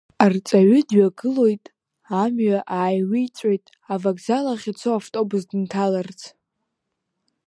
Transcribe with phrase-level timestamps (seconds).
[0.23, 1.63] Арҵаҩы дҩагылоит,
[2.21, 6.21] амҩа ааиҩиҵәоит, авокзал ахь ицо автобус дынҭаларц.